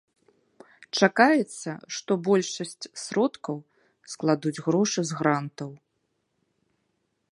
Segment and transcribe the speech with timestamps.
[0.99, 3.57] Чакаецца, што большасць сродкаў
[4.15, 5.69] складуць грошы з грантаў.